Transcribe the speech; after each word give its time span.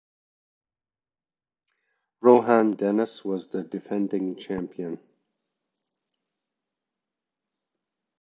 Rohan 2.21 2.71
Dennis 2.71 3.23
was 3.23 3.49
the 3.49 3.61
defending 3.61 4.35
champion. 4.35 4.99